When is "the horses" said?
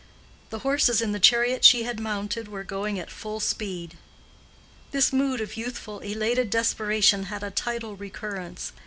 0.49-0.99